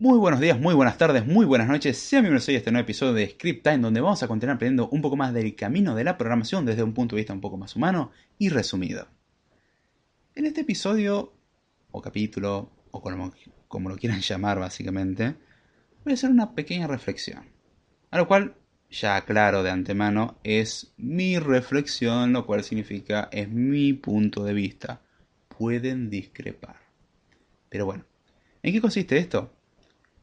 [0.00, 1.98] Muy buenos días, muy buenas tardes, muy buenas noches.
[1.98, 5.02] Sean bienvenidos a este nuevo episodio de Script Time, donde vamos a continuar aprendiendo un
[5.02, 7.76] poco más del camino de la programación desde un punto de vista un poco más
[7.76, 9.08] humano y resumido.
[10.34, 11.34] En este episodio,
[11.90, 13.34] o capítulo, o como,
[13.68, 15.34] como lo quieran llamar básicamente,
[16.02, 17.44] voy a hacer una pequeña reflexión.
[18.10, 18.54] A lo cual,
[18.88, 25.02] ya aclaro de antemano, es mi reflexión, lo cual significa es mi punto de vista.
[25.58, 26.76] Pueden discrepar.
[27.68, 28.06] Pero bueno,
[28.62, 29.59] ¿en qué consiste esto?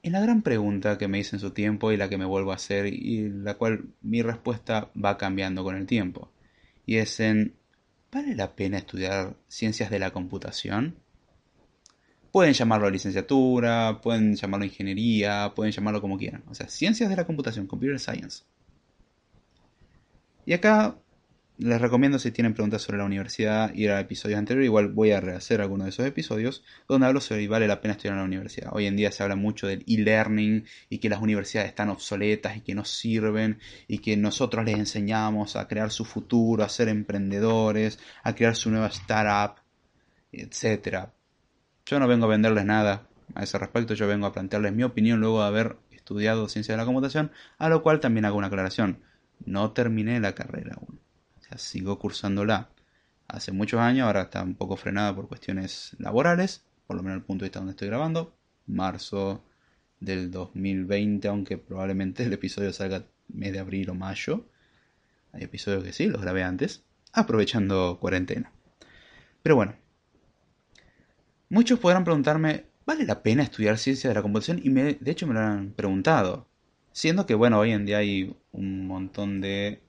[0.04, 2.52] En la gran pregunta que me hice en su tiempo y la que me vuelvo
[2.52, 6.32] a hacer y la cual mi respuesta va cambiando con el tiempo.
[6.86, 7.56] Y es en,
[8.12, 10.96] ¿vale la pena estudiar ciencias de la computación?
[12.32, 16.44] Pueden llamarlo licenciatura, pueden llamarlo ingeniería, pueden llamarlo como quieran.
[16.48, 18.44] O sea, ciencias de la computación, computer science.
[20.46, 20.98] Y acá
[21.60, 24.64] les recomiendo si tienen preguntas sobre la universidad ir al episodio anterior.
[24.64, 27.94] Igual voy a rehacer alguno de esos episodios donde hablo sobre si vale la pena
[27.94, 28.70] estudiar en la universidad.
[28.74, 32.62] Hoy en día se habla mucho del e-learning y que las universidades están obsoletas y
[32.62, 38.00] que no sirven y que nosotros les enseñamos a crear su futuro, a ser emprendedores,
[38.24, 39.60] a crear su nueva startup,
[40.32, 41.08] etc.
[41.86, 45.20] Yo no vengo a venderles nada a ese respecto, yo vengo a plantearles mi opinión
[45.20, 49.02] luego de haber estudiado ciencia de la computación, a lo cual también hago una aclaración.
[49.46, 51.07] No terminé la carrera aún
[51.56, 52.70] sigo cursándola
[53.28, 57.24] hace muchos años, ahora está un poco frenada por cuestiones laborales, por lo menos el
[57.24, 59.44] punto de vista donde estoy grabando, marzo
[60.00, 64.46] del 2020, aunque probablemente el episodio salga mes de abril o mayo.
[65.34, 68.52] Hay episodios que sí, los grabé antes, aprovechando cuarentena.
[69.44, 69.76] Pero bueno,
[71.50, 74.60] muchos podrán preguntarme, ¿vale la pena estudiar ciencia de la computación?
[74.64, 76.48] Y me, de hecho me lo han preguntado.
[76.92, 79.82] Siendo que, bueno, hoy en día hay un montón de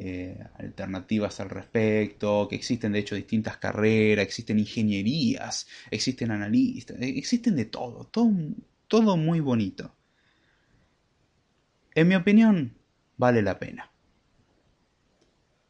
[0.00, 7.14] eh, alternativas al respecto, que existen de hecho distintas carreras, existen ingenierías, existen analistas, eh,
[7.16, 8.08] existen de todo,
[8.86, 9.92] todo, muy bonito.
[11.96, 12.76] En mi opinión,
[13.16, 13.90] vale la pena.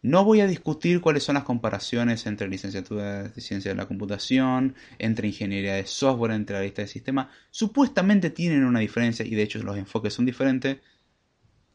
[0.02, 4.74] No voy a discutir cuáles son las comparaciones entre licenciatura de ciencia de la computación,
[4.98, 7.28] entre ingeniería de software, entre la de sistemas.
[7.50, 10.78] Supuestamente tienen una diferencia y de hecho los enfoques son diferentes,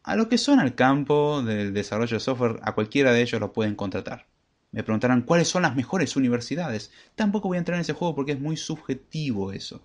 [0.03, 3.53] a lo que son al campo del desarrollo de software, a cualquiera de ellos lo
[3.53, 4.27] pueden contratar.
[4.71, 6.91] Me preguntarán cuáles son las mejores universidades.
[7.15, 9.81] Tampoco voy a entrar en ese juego porque es muy subjetivo eso.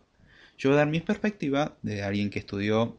[0.56, 2.98] Yo voy a dar mi perspectiva de alguien que estudió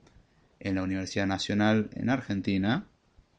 [0.62, 2.88] en la Universidad Nacional en Argentina,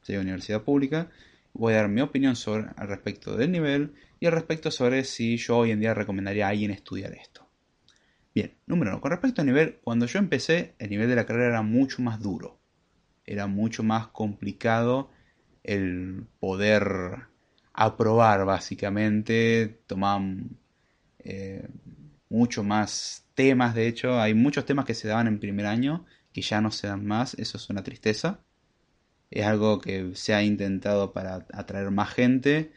[0.03, 1.09] sea universidad pública.
[1.55, 5.39] Voy a dar mi opinión sobre, al respecto del nivel y al respecto sobre si
[5.39, 7.49] yo hoy en día recomendaría a alguien estudiar esto.
[8.35, 9.01] Bien, número uno.
[9.01, 12.21] Con respecto al nivel, cuando yo empecé, el nivel de la carrera era mucho más
[12.21, 12.60] duro
[13.31, 15.11] era mucho más complicado
[15.63, 17.29] el poder
[17.73, 20.59] aprobar básicamente, tomaban
[21.21, 21.69] eh,
[22.29, 26.43] mucho más temas, de hecho, hay muchos temas que se daban en primer año que
[26.43, 28.41] ya no se dan más, eso es una tristeza.
[29.31, 32.73] Es algo que se ha intentado para atraer más gente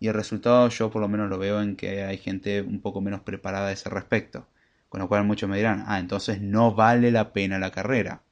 [0.00, 3.00] y el resultado yo por lo menos lo veo en que hay gente un poco
[3.00, 4.48] menos preparada a ese respecto.
[4.88, 8.22] Con lo cual muchos me dirán, ah, entonces no vale la pena la carrera.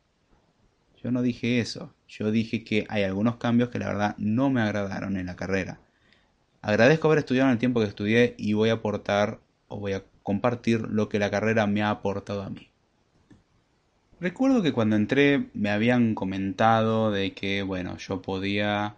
[1.02, 1.94] Yo no dije eso.
[2.08, 5.80] Yo dije que hay algunos cambios que la verdad no me agradaron en la carrera.
[6.60, 10.04] Agradezco haber estudiado en el tiempo que estudié y voy a aportar o voy a
[10.22, 12.68] compartir lo que la carrera me ha aportado a mí.
[14.20, 18.96] Recuerdo que cuando entré me habían comentado de que, bueno, yo podía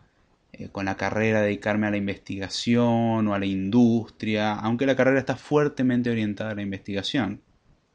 [0.52, 5.20] eh, con la carrera dedicarme a la investigación o a la industria, aunque la carrera
[5.20, 7.42] está fuertemente orientada a la investigación.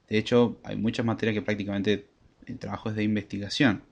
[0.07, 2.07] De hecho, hay muchas materias que prácticamente
[2.45, 3.83] el trabajo es de investigación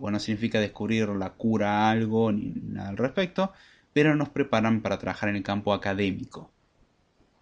[0.00, 3.52] cual no significa descubrir la cura a algo ni nada al respecto,
[3.92, 6.50] pero nos preparan para trabajar en el campo académico.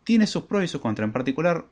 [0.04, 1.06] Tiene sus pros y sus contras.
[1.06, 1.66] En particular,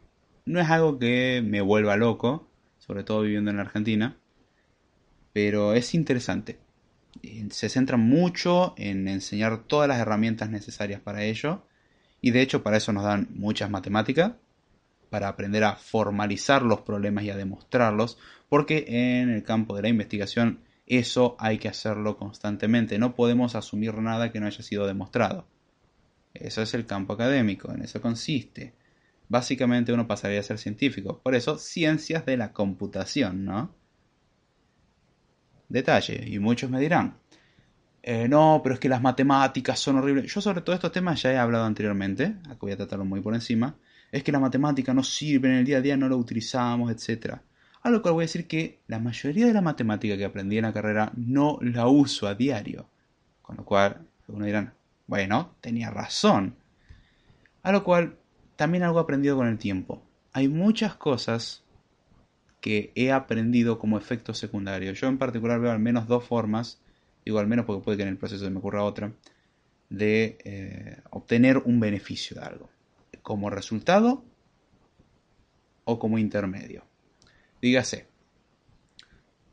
[0.44, 2.48] no es algo que me vuelva loco,
[2.78, 4.16] sobre todo viviendo en la Argentina,
[5.32, 6.58] pero es interesante.
[7.22, 11.64] Eh, se centra mucho en enseñar todas las herramientas necesarias para ello,
[12.20, 14.32] y de hecho para eso nos dan muchas matemáticas,
[15.10, 19.88] para aprender a formalizar los problemas y a demostrarlos, porque en el campo de la
[19.88, 22.98] investigación eso hay que hacerlo constantemente.
[22.98, 25.46] No podemos asumir nada que no haya sido demostrado.
[26.34, 28.74] Eso es el campo académico, en eso consiste.
[29.28, 31.20] Básicamente uno pasaría a ser científico.
[31.22, 33.74] Por eso, ciencias de la computación, ¿no?
[35.68, 37.18] Detalle, y muchos me dirán,
[38.02, 40.32] eh, no, pero es que las matemáticas son horribles.
[40.32, 43.34] Yo sobre todos estos temas ya he hablado anteriormente, acá voy a tratarlo muy por
[43.34, 43.76] encima.
[44.10, 47.34] Es que la matemática no sirve en el día a día, no la utilizamos, etc.
[47.88, 50.64] A lo cual voy a decir que la mayoría de la matemática que aprendí en
[50.64, 52.86] la carrera no la uso a diario.
[53.40, 54.74] Con lo cual, algunos dirán,
[55.06, 56.54] bueno, tenía razón.
[57.62, 58.16] A lo cual,
[58.56, 60.02] también algo aprendido con el tiempo.
[60.34, 61.64] Hay muchas cosas
[62.60, 64.92] que he aprendido como efecto secundario.
[64.92, 66.80] Yo en particular veo al menos dos formas
[67.24, 69.12] digo al menos porque puede que en el proceso se me ocurra otra,
[69.90, 72.70] de eh, obtener un beneficio de algo,
[73.22, 74.24] como resultado
[75.84, 76.87] o como intermedio.
[77.60, 78.06] Dígase,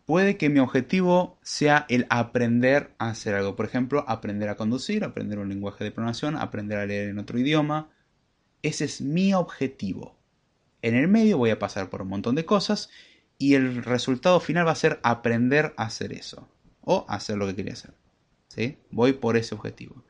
[0.05, 5.03] puede que mi objetivo sea el aprender a hacer algo, por ejemplo, aprender a conducir,
[5.03, 7.89] aprender un lenguaje de programación, aprender a leer en otro idioma.
[8.61, 10.17] Ese es mi objetivo.
[10.81, 12.89] En el medio voy a pasar por un montón de cosas
[13.37, 16.47] y el resultado final va a ser aprender a hacer eso
[16.81, 17.93] o hacer lo que quería hacer.
[18.47, 18.77] ¿sí?
[18.91, 20.03] Voy por ese objetivo.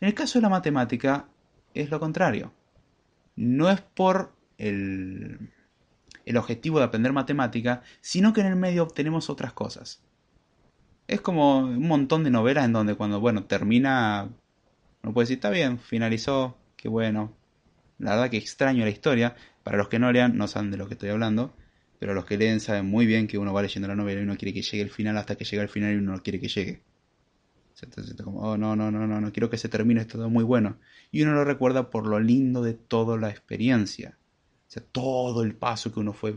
[0.00, 1.28] En el caso de la matemática
[1.74, 2.52] es lo contrario.
[3.36, 5.50] No es por el,
[6.24, 10.02] el objetivo de aprender matemática, sino que en el medio obtenemos otras cosas.
[11.06, 14.30] Es como un montón de novelas en donde cuando, bueno, termina,
[15.02, 17.36] uno puede decir, está bien, finalizó, qué bueno.
[17.98, 19.36] La verdad que extraño la historia.
[19.62, 21.54] Para los que no lean, no saben de lo que estoy hablando
[22.04, 24.36] pero los que leen saben muy bien que uno va leyendo la novela y uno
[24.36, 26.48] quiere que llegue el final hasta que llega el final y uno no quiere que
[26.48, 26.82] llegue.
[27.80, 30.44] Entonces, como, oh, no, no, no, no, no quiero que se termine, esto todo muy
[30.44, 30.78] bueno.
[31.10, 34.18] Y uno lo recuerda por lo lindo de toda la experiencia.
[34.80, 36.34] Todo el paso que uno fue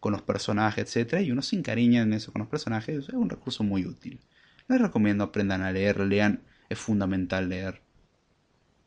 [0.00, 1.20] con los personajes, etc.
[1.20, 3.08] Y uno se encariña en eso con los personajes.
[3.08, 4.20] Es un recurso muy útil.
[4.68, 6.42] Les recomiendo aprendan a leer, lean.
[6.68, 7.82] Es fundamental leer.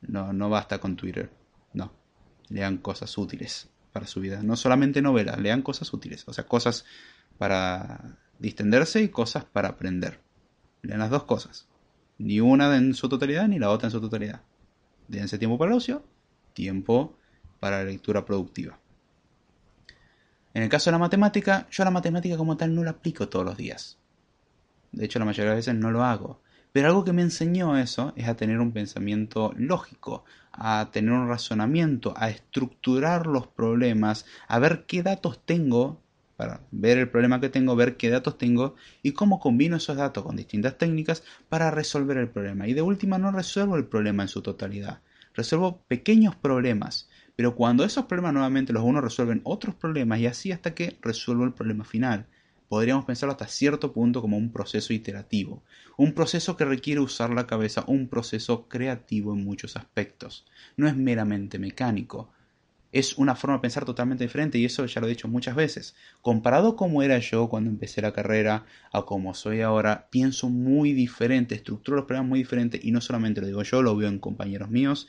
[0.02, 1.32] No, no basta con Twitter.
[1.74, 1.94] No.
[2.50, 4.42] Lean cosas útiles para su vida.
[4.44, 6.86] No solamente novelas, lean cosas útiles, o sea, cosas
[7.38, 10.22] para distenderse y cosas para aprender.
[10.82, 11.68] Lean las dos cosas.
[12.18, 14.42] Ni una en su totalidad ni la otra en su totalidad.
[15.08, 16.04] Dense tiempo para el ocio,
[16.54, 17.18] tiempo
[17.60, 18.79] para la lectura productiva.
[20.54, 23.46] En el caso de la matemática, yo la matemática como tal no la aplico todos
[23.46, 23.98] los días.
[24.92, 26.42] De hecho, la mayoría de las veces no lo hago.
[26.72, 31.28] Pero algo que me enseñó eso es a tener un pensamiento lógico, a tener un
[31.28, 36.02] razonamiento, a estructurar los problemas, a ver qué datos tengo
[36.40, 40.24] para ver el problema que tengo, ver qué datos tengo y cómo combino esos datos
[40.24, 42.66] con distintas técnicas para resolver el problema.
[42.66, 45.02] Y de última no resuelvo el problema en su totalidad,
[45.34, 47.09] resuelvo pequeños problemas,
[47.40, 51.46] pero cuando esos problemas nuevamente los uno resuelven otros problemas y así hasta que resuelvo
[51.46, 52.26] el problema final
[52.68, 55.64] podríamos pensarlo hasta cierto punto como un proceso iterativo,
[55.96, 60.46] un proceso que requiere usar la cabeza, un proceso creativo en muchos aspectos.
[60.76, 62.30] No es meramente mecánico,
[62.92, 65.96] es una forma de pensar totalmente diferente y eso ya lo he dicho muchas veces.
[66.22, 71.56] Comparado como era yo cuando empecé la carrera a como soy ahora, pienso muy diferente,
[71.56, 74.70] estructuro los problemas muy diferente y no solamente lo digo yo, lo veo en compañeros
[74.70, 75.08] míos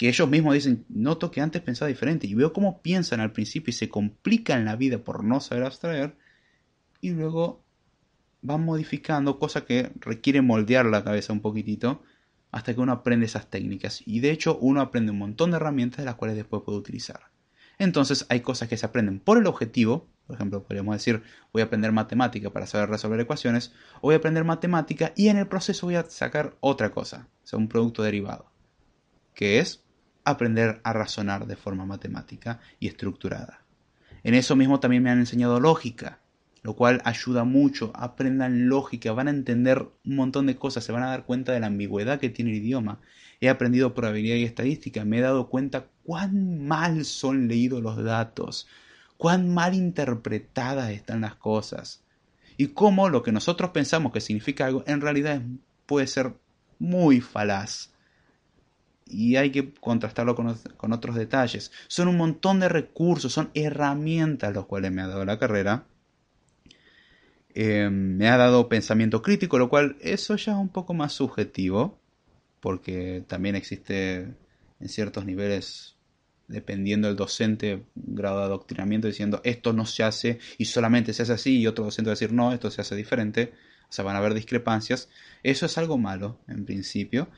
[0.00, 3.70] que ellos mismos dicen, noto que antes pensaba diferente y veo cómo piensan al principio
[3.70, 6.16] y se complican la vida por no saber abstraer
[7.02, 7.62] y luego
[8.40, 12.02] van modificando, cosa que requiere moldear la cabeza un poquitito
[12.50, 14.02] hasta que uno aprende esas técnicas.
[14.06, 17.20] Y de hecho uno aprende un montón de herramientas de las cuales después puede utilizar.
[17.76, 21.66] Entonces hay cosas que se aprenden por el objetivo, por ejemplo, podríamos decir, voy a
[21.66, 25.88] aprender matemática para saber resolver ecuaciones, o voy a aprender matemática y en el proceso
[25.88, 28.50] voy a sacar otra cosa, o sea, un producto derivado,
[29.34, 29.84] que es
[30.30, 33.62] aprender a razonar de forma matemática y estructurada.
[34.22, 36.20] En eso mismo también me han enseñado lógica,
[36.62, 37.92] lo cual ayuda mucho.
[37.94, 41.60] Aprendan lógica, van a entender un montón de cosas, se van a dar cuenta de
[41.60, 43.00] la ambigüedad que tiene el idioma.
[43.40, 48.68] He aprendido probabilidad y estadística, me he dado cuenta cuán mal son leídos los datos,
[49.16, 52.02] cuán mal interpretadas están las cosas
[52.58, 55.40] y cómo lo que nosotros pensamos que significa algo en realidad
[55.86, 56.34] puede ser
[56.78, 57.90] muy falaz.
[59.10, 61.72] Y hay que contrastarlo con, con otros detalles.
[61.88, 65.84] Son un montón de recursos, son herramientas los cuales me ha dado la carrera
[67.54, 71.98] eh, me ha dado pensamiento crítico, lo cual eso ya es un poco más subjetivo,
[72.60, 74.28] porque también existe
[74.80, 75.96] en ciertos niveles,
[76.48, 81.32] dependiendo del docente, grado de adoctrinamiento diciendo esto no se hace y solamente se hace
[81.32, 83.52] así, y otro docente va a decir no, esto se hace diferente,
[83.88, 85.08] o sea, van a haber discrepancias.
[85.42, 87.28] Eso es algo malo, en principio,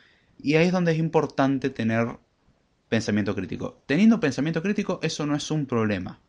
[0.43, 2.19] y ahí es donde es importante tener
[2.89, 3.83] pensamiento crítico.
[3.87, 6.21] Teniendo pensamiento crítico, eso no es un problema.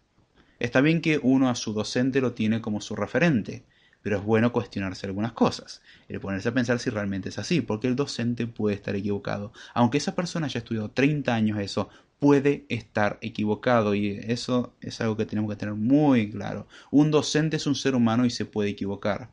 [0.59, 3.65] Está bien que uno a su docente lo tiene como su referente,
[4.01, 7.87] pero es bueno cuestionarse algunas cosas, el ponerse a pensar si realmente es así, porque
[7.87, 9.51] el docente puede estar equivocado.
[9.73, 11.89] Aunque esa persona haya estudiado 30 años eso,
[12.19, 16.67] puede estar equivocado y eso es algo que tenemos que tener muy claro.
[16.91, 19.31] Un docente es un ser humano y se puede equivocar.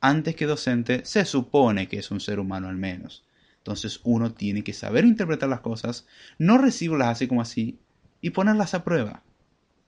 [0.00, 3.24] Antes que docente, se supone que es un ser humano al menos.
[3.60, 6.06] Entonces uno tiene que saber interpretar las cosas,
[6.38, 7.78] no recibirlas así como así
[8.20, 9.22] y ponerlas a prueba.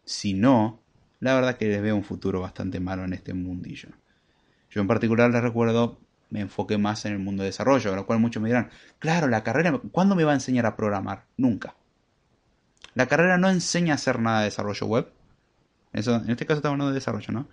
[0.05, 0.83] Si no,
[1.21, 3.89] la verdad que les veo un futuro bastante malo en este mundillo.
[4.71, 5.99] Yo en particular les recuerdo,
[6.29, 9.29] me enfoqué más en el mundo de desarrollo, a lo cual muchos me dirán, claro,
[9.29, 11.27] la carrera, ¿cuándo me va a enseñar a programar?
[11.37, 11.77] Nunca.
[12.95, 15.13] La carrera no enseña a hacer nada de desarrollo web.
[15.93, 17.49] Eso, en este caso estamos hablando de desarrollo, ¿no?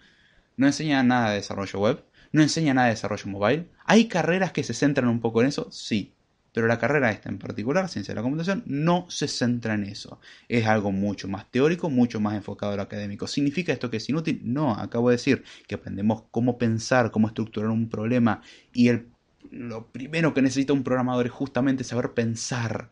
[0.57, 2.03] No enseña nada de desarrollo web.
[2.31, 3.69] No enseña nada de desarrollo mobile.
[3.85, 5.71] ¿Hay carreras que se centran un poco en eso?
[5.71, 6.13] Sí.
[6.51, 10.19] Pero la carrera esta en particular, ciencia de la computación, no se centra en eso.
[10.47, 13.27] Es algo mucho más teórico, mucho más enfocado a lo académico.
[13.27, 14.41] ¿Significa esto que es inútil?
[14.43, 18.41] No, acabo de decir que aprendemos cómo pensar, cómo estructurar un problema
[18.73, 19.09] y el,
[19.51, 22.91] lo primero que necesita un programador es justamente saber pensar.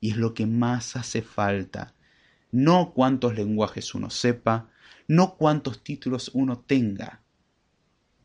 [0.00, 1.94] Y es lo que más hace falta.
[2.50, 4.70] No cuántos lenguajes uno sepa,
[5.08, 7.22] no cuántos títulos uno tenga,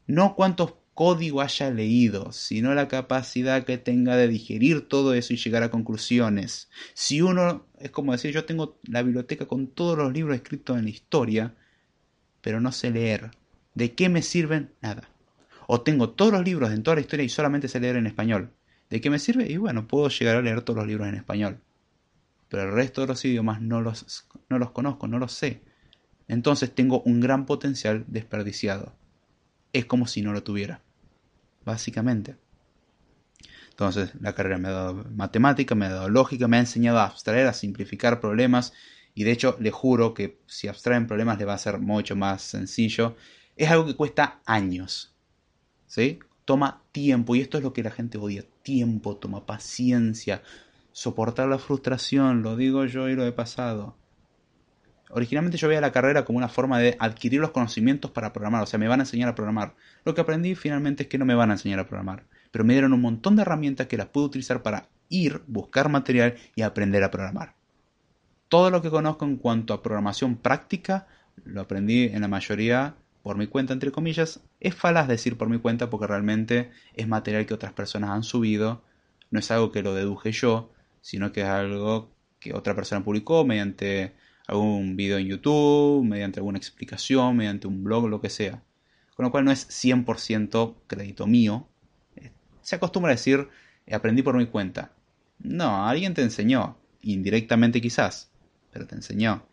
[0.10, 5.38] no cuántos código haya leído, sino la capacidad que tenga de digerir todo eso y
[5.38, 6.68] llegar a conclusiones.
[6.96, 10.86] Si uno, es como decir, yo tengo la biblioteca con todos los libros escritos en
[10.86, 11.56] la historia,
[12.42, 13.30] pero no sé leer.
[13.76, 14.74] ¿De qué me sirven?
[14.82, 15.08] Nada.
[15.68, 18.52] O tengo todos los libros en toda la historia y solamente sé leer en español.
[18.90, 19.50] ¿De qué me sirve?
[19.50, 21.62] Y bueno, puedo llegar a leer todos los libros en español.
[22.50, 25.62] Pero el resto de los idiomas no los, no los conozco, no los sé.
[26.28, 28.96] Entonces tengo un gran potencial desperdiciado.
[29.74, 30.82] Es como si no lo tuviera
[31.70, 32.36] básicamente.
[33.70, 37.06] Entonces, la carrera me ha dado matemática, me ha dado lógica, me ha enseñado a
[37.06, 38.74] abstraer, a simplificar problemas.
[39.16, 42.42] Y de hecho, le juro que si abstraen problemas le va a ser mucho más
[42.42, 43.16] sencillo.
[43.56, 45.16] Es algo que cuesta años.
[45.88, 46.20] ¿Sí?
[46.44, 47.36] Toma tiempo.
[47.36, 48.44] Y esto es lo que la gente odia.
[48.64, 50.44] Tiempo, toma paciencia.
[50.92, 52.42] Soportar la frustración.
[52.42, 53.96] Lo digo yo y lo he pasado.
[55.12, 58.66] Originalmente yo veía la carrera como una forma de adquirir los conocimientos para programar, o
[58.68, 59.74] sea, me van a enseñar a programar.
[60.06, 62.74] Lo que aprendí finalmente es que no me van a enseñar a programar, pero me
[62.74, 67.04] dieron un montón de herramientas que las puedo utilizar para ir, buscar material y aprender
[67.04, 67.56] a programar.
[68.50, 71.08] Todo lo que conozco en cuanto a programación práctica,
[71.44, 74.42] lo aprendí en la mayoría por mi cuenta, entre comillas.
[74.60, 78.84] Es falaz decir por mi cuenta porque realmente es material que otras personas han subido,
[79.32, 83.46] no es algo que lo deduje yo, sino que es algo que otra persona publicó
[83.46, 84.14] mediante
[84.50, 88.64] algún video en YouTube, mediante alguna explicación, mediante un blog, lo que sea.
[89.16, 91.68] Con lo cual no es 100% crédito mío.
[92.62, 93.48] Se acostumbra a decir,
[93.92, 94.92] aprendí por mi cuenta.
[95.38, 98.32] No, alguien te enseñó, indirectamente quizás,
[98.72, 99.46] pero te enseñó.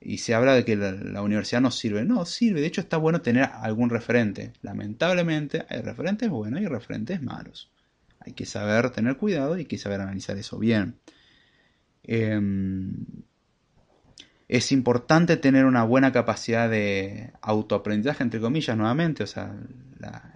[0.00, 2.04] Y se habla de que la, la, universidad no sirve.
[2.04, 2.60] No, sirve.
[2.60, 4.52] De hecho, está bueno tener algún referente.
[4.62, 7.72] Lamentablemente, hay referentes buenos y referentes malos.
[8.20, 10.98] Hay que saber tener cuidado y hay que saber analizar eso bien.
[12.02, 12.38] Eh,
[14.48, 19.54] es importante tener una buena capacidad de autoaprendizaje, entre comillas, nuevamente, o sea,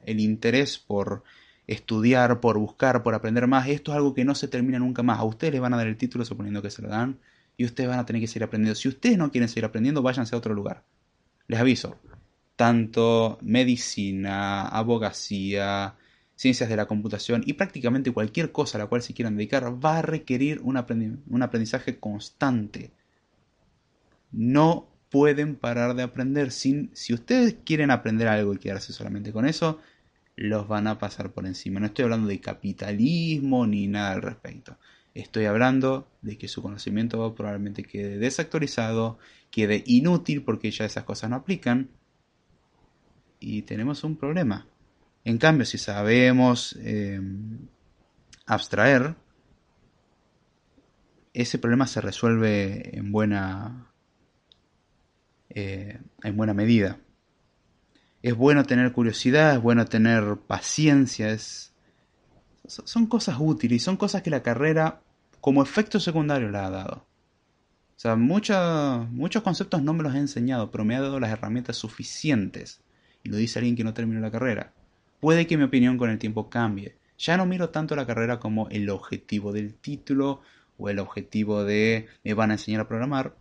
[0.04, 1.24] el interés por
[1.66, 3.68] estudiar, por buscar, por aprender más.
[3.68, 5.18] Esto es algo que no se termina nunca más.
[5.18, 7.18] A ustedes les van a dar el título suponiendo que se lo dan
[7.56, 8.74] y ustedes van a tener que seguir aprendiendo.
[8.74, 10.84] Si ustedes no quieren seguir aprendiendo, váyanse a otro lugar.
[11.46, 11.98] Les aviso,
[12.56, 15.96] tanto medicina, abogacía,
[16.34, 19.98] ciencias de la computación y prácticamente cualquier cosa a la cual se quieran dedicar va
[19.98, 22.92] a requerir un aprendizaje constante
[24.32, 26.50] no pueden parar de aprender.
[26.50, 29.80] Sin, si ustedes quieren aprender algo y quedarse solamente con eso,
[30.36, 31.80] los van a pasar por encima.
[31.80, 34.78] No estoy hablando de capitalismo ni nada al respecto.
[35.14, 39.18] Estoy hablando de que su conocimiento probablemente quede desactualizado,
[39.50, 41.90] quede inútil porque ya esas cosas no aplican.
[43.40, 44.66] Y tenemos un problema.
[45.24, 47.20] En cambio, si sabemos eh,
[48.46, 49.16] abstraer,
[51.34, 53.87] ese problema se resuelve en buena
[55.50, 56.98] eh, en buena medida.
[58.22, 61.36] Es bueno tener curiosidad, es bueno tener paciencia,
[62.66, 65.00] son cosas útiles y son cosas que la carrera
[65.40, 67.08] como efecto secundario la ha dado.
[67.98, 71.76] O sea, muchos conceptos no me los he enseñado, pero me ha dado las herramientas
[71.76, 72.80] suficientes.
[73.24, 74.72] Y lo dice alguien que no terminó la carrera.
[75.18, 76.96] Puede que mi opinión con el tiempo cambie.
[77.18, 80.42] Ya no miro tanto la carrera como el objetivo del título
[80.76, 83.34] o el objetivo de me van a enseñar a programar,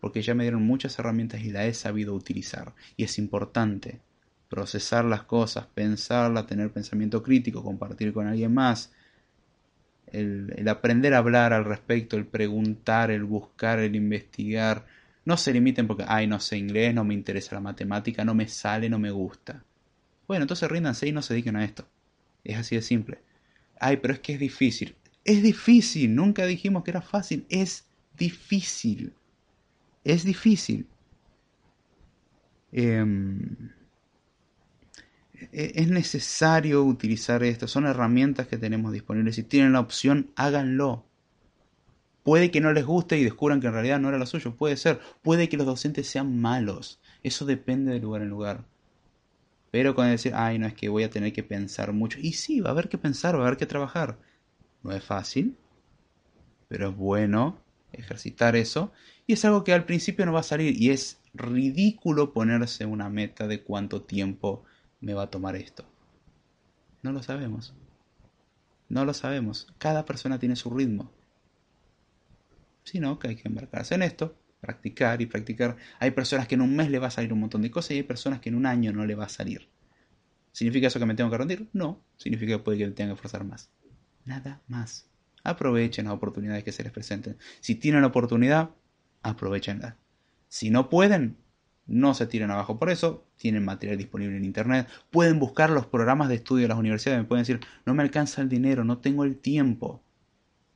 [0.00, 2.74] porque ya me dieron muchas herramientas y la he sabido utilizar.
[2.96, 4.00] Y es importante
[4.48, 8.92] procesar las cosas, pensarla, tener pensamiento crítico, compartir con alguien más,
[10.12, 14.86] el, aprender a hablar al respecto, el preguntar, el buscar, el investigar.
[15.24, 18.48] No se limiten porque, ay, no sé inglés, no me interesa la matemática, no me
[18.48, 19.64] sale, no me gusta.
[20.26, 21.86] Bueno, entonces ríndanse y no se dediquen a esto.
[22.44, 23.18] Es así de simple.
[23.78, 24.96] Ay, pero es que es difícil.
[25.24, 27.86] Es difícil, nunca dijimos que era fácil, es
[28.16, 29.12] difícil.
[30.04, 30.86] Es difícil.
[32.72, 33.70] Em,
[35.52, 37.68] e-, es necesario utilizar esto.
[37.68, 39.36] Son herramientas que tenemos disponibles.
[39.36, 41.04] Si tienen la opción, háganlo.
[42.22, 44.54] Puede que no les guste y descubran que en realidad no era lo suyo.
[44.54, 45.00] Puede ser.
[45.22, 47.00] Puede que los docentes sean malos.
[47.22, 48.64] Eso depende de lugar en lugar.
[49.70, 52.18] Pero con decir, ay, no es que voy a tener que pensar mucho.
[52.20, 54.18] Y sí, va a haber que pensar, va a haber que trabajar.
[54.82, 55.56] No es fácil,
[56.68, 57.58] pero es bueno
[57.92, 58.92] ejercitar eso.
[59.28, 60.80] Y es algo que al principio no va a salir.
[60.80, 64.64] Y es ridículo ponerse una meta de cuánto tiempo
[65.00, 65.84] me va a tomar esto.
[67.02, 67.74] No lo sabemos.
[68.88, 69.66] No lo sabemos.
[69.76, 71.12] Cada persona tiene su ritmo.
[72.84, 75.76] Sino que hay que embarcarse en esto, practicar y practicar.
[76.00, 77.94] Hay personas que en un mes le va a salir un montón de cosas y
[77.96, 79.68] hay personas que en un año no le va a salir.
[80.52, 81.68] ¿Significa eso que me tengo que rendir?
[81.74, 82.02] No.
[82.16, 83.70] Significa que puede que me tenga que esforzar más.
[84.24, 85.06] Nada más.
[85.44, 87.36] Aprovechen las oportunidades que se les presenten.
[87.60, 88.70] Si tienen la oportunidad,
[89.22, 89.96] aprovechenla.
[90.48, 91.36] Si no pueden,
[91.86, 96.28] no se tiren abajo por eso, tienen material disponible en internet, pueden buscar los programas
[96.28, 99.24] de estudio de las universidades, me pueden decir, no me alcanza el dinero, no tengo
[99.24, 100.02] el tiempo.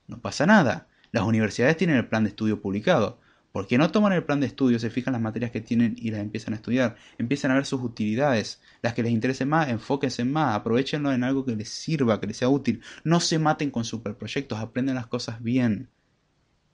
[0.06, 3.20] No pasa nada, las universidades tienen el plan de estudio publicado.
[3.52, 6.10] ¿Por qué no toman el plan de estudio, se fijan las materias que tienen y
[6.10, 6.96] las empiezan a estudiar?
[7.18, 8.62] Empiezan a ver sus utilidades.
[8.80, 12.38] Las que les interesen más, enfóquense más, aprovechenlo en algo que les sirva, que les
[12.38, 12.80] sea útil.
[13.04, 15.90] No se maten con superproyectos, aprendan las cosas bien.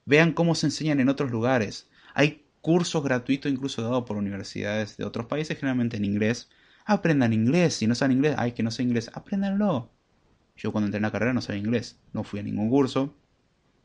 [0.08, 1.86] Vean cómo se enseñan en otros lugares.
[2.14, 6.48] Hay cursos gratuitos incluso dados por universidades de otros países, generalmente en inglés.
[6.86, 9.90] Aprendan inglés, si no saben inglés, ay, que no sé inglés, apréndanlo.
[10.56, 13.14] Yo cuando entré en la carrera no sabía inglés, no fui a ningún curso,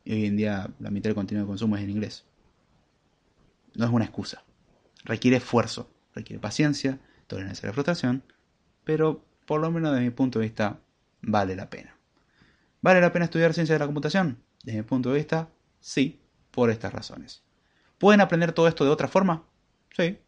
[0.02, 2.24] y hoy en día la mitad del contenido de consumo es en inglés.
[3.74, 4.44] No es una excusa.
[5.04, 8.22] Requiere esfuerzo, requiere paciencia, tolerancia a la frustración,
[8.84, 10.80] pero por lo menos desde mi punto de vista
[11.20, 11.98] vale la pena.
[12.80, 14.38] ¿Vale la pena estudiar ciencia de la computación?
[14.62, 15.50] Desde mi punto de vista,
[15.84, 17.42] sí, por estas razones.
[17.98, 19.46] ¿Pueden aprender todo esto de otra forma?
[19.94, 20.18] Sí.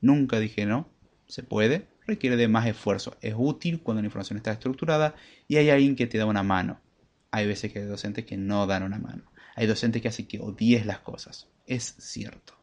[0.00, 0.88] Nunca dije no.
[1.26, 1.88] Se puede.
[2.06, 3.16] Requiere de más esfuerzo.
[3.20, 5.16] Es útil cuando la información está estructurada
[5.48, 6.80] y hay alguien que te da una mano.
[7.32, 9.24] Hay veces que hay docentes que no dan una mano.
[9.56, 11.48] Hay docentes que hacen que odies las cosas.
[11.66, 12.54] Es cierto.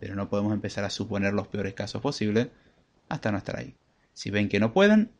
[0.00, 2.48] Pero no podemos empezar a suponer los peores casos posibles
[3.08, 3.76] hasta no estar ahí.
[4.12, 5.12] Si ven que no pueden,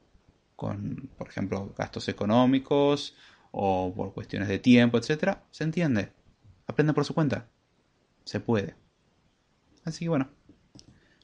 [0.56, 3.14] con, por ejemplo, gastos económicos
[3.52, 6.12] o por cuestiones de tiempo, etc., se entiende.
[6.66, 7.48] Aprenden por su cuenta
[8.24, 8.74] se puede.
[9.84, 10.28] Así que bueno,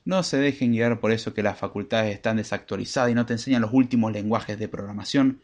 [0.05, 3.63] no se dejen guiar por eso que las facultades están desactualizadas y no te enseñan
[3.63, 5.41] los últimos lenguajes de programación,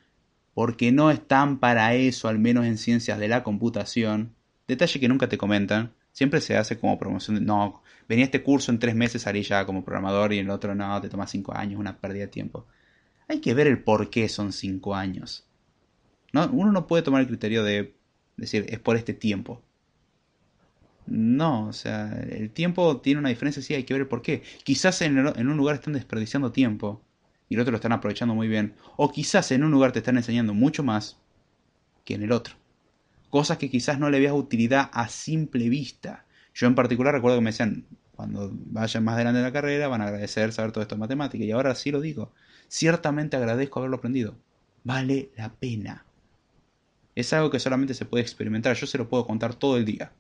[0.55, 4.35] porque no están para eso, al menos en ciencias de la computación.
[4.69, 8.71] Detalle que nunca te comentan, siempre se hace como promoción de, no, venía este curso
[8.71, 11.81] en tres meses, salí ya como programador y el otro no, te toma cinco años,
[11.81, 12.67] una pérdida de tiempo.
[13.29, 15.47] Hay que ver el por qué son cinco años.
[16.33, 16.49] ¿No?
[16.53, 17.97] Uno no puede tomar el criterio de
[18.37, 19.63] decir, es por este tiempo.
[21.07, 24.43] No, o sea, el tiempo tiene una diferencia, sí, hay que ver por qué.
[24.65, 27.01] Quizás en, un lugar están desperdiciando tiempo
[27.49, 28.75] y el otro lo están aprovechando muy bien.
[28.97, 31.19] O quizás en un lugar te están enseñando mucho más
[32.05, 32.57] que en el otro.
[33.31, 36.27] Cosas que quizás no le veas utilidad a simple vista.
[36.55, 40.01] Yo en particular recuerdo que me decían, cuando vayan más adelante en la carrera van
[40.01, 41.45] a agradecer saber todo esto de matemática.
[41.45, 42.33] Y ahora sí lo digo.
[42.69, 44.37] Ciertamente agradezco haberlo aprendido.
[44.83, 46.05] Vale la pena.
[47.15, 48.75] Es algo que solamente se puede experimentar.
[48.75, 50.13] Yo se lo puedo contar todo el día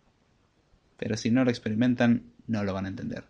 [0.96, 3.24] pero si no lo experimentan no lo van a entender.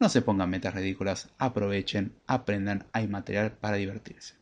[0.00, 4.34] No se pongan metas ridículas, aprovechen, aprendan, hay material para divertirse.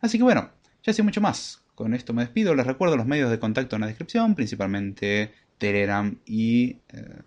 [0.00, 0.50] Así que bueno,
[0.82, 1.62] ya sé mucho más.
[1.74, 6.16] Con esto me despido, les recuerdo los medios de contacto en la descripción, principalmente Telegram
[6.26, 7.22] y eh,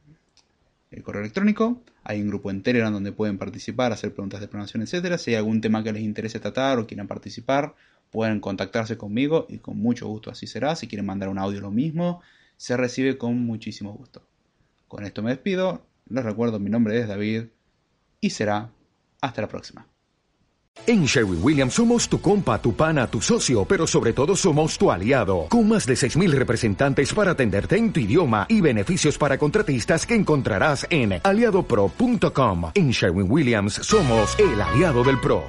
[0.92, 1.82] el correo electrónico.
[2.04, 5.18] Hay un grupo en Telegram donde pueden participar, hacer preguntas de programación, etc.
[5.18, 7.76] Si hay algún tema que les interese tratar o quieran participar,
[8.10, 10.76] pueden contactarse conmigo y con mucho gusto así será.
[10.76, 12.22] Si quieren mandar un audio lo mismo,
[12.58, 14.28] se recibe con muchísimo gusto.
[14.92, 17.44] Con esto me despido, les recuerdo mi nombre es David
[18.20, 18.72] y será
[19.22, 19.88] hasta la próxima.
[20.86, 24.92] En Sherwin Williams somos tu compa, tu pana, tu socio, pero sobre todo somos tu
[24.92, 30.06] aliado, con más de 6.000 representantes para atenderte en tu idioma y beneficios para contratistas
[30.06, 32.72] que encontrarás en aliadopro.com.
[32.74, 35.42] En Sherwin Williams somos el aliado del PRO.